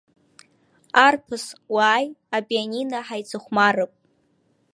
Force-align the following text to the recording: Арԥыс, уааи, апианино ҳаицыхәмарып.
Арԥыс, 1.05 1.45
уааи, 1.73 2.07
апианино 2.37 2.99
ҳаицыхәмарып. 3.07 3.93